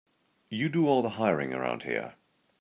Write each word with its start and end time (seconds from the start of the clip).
You 0.49 0.67
do 0.67 0.87
all 0.87 1.03
the 1.03 1.11
hiring 1.21 1.53
around 1.53 1.83
here. 1.83 2.15